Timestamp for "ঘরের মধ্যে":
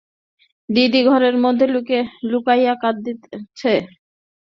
1.03-1.65